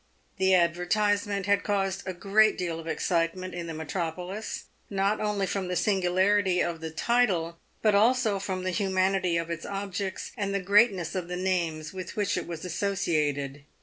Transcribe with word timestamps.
The 0.37 0.55
advertisement 0.55 1.45
had 1.45 1.61
caused 1.63 2.07
a 2.07 2.13
great 2.15 2.57
deal 2.57 2.79
of 2.79 2.87
excitement 2.87 3.53
in 3.53 3.67
the 3.67 3.73
metropolis, 3.75 4.63
not 4.89 5.19
only 5.19 5.45
from 5.45 5.67
the 5.67 5.75
singularity 5.75 6.59
of 6.59 6.81
the 6.81 6.89
title, 6.89 7.59
but 7.83 7.93
also 7.93 8.39
from 8.39 8.63
the 8.63 8.71
humanity 8.71 9.37
of 9.37 9.51
its 9.51 9.63
objects 9.63 10.31
and 10.35 10.55
the 10.55 10.59
greatness 10.59 11.13
of 11.13 11.27
the 11.27 11.37
names 11.37 11.93
with 11.93 12.15
which 12.15 12.35
it 12.35 12.47
was 12.47 12.65
associated. 12.65 13.63